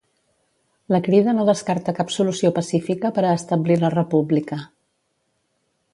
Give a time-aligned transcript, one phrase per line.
[0.93, 4.63] La Crida no descarta cap solució pacífica per a establir la República.